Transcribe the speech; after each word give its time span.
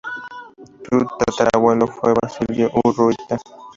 Su 0.89 1.05
tatarabuelo 1.19 1.85
fue 1.85 2.15
Basilio 2.19 2.71
Urrutia. 2.85 3.37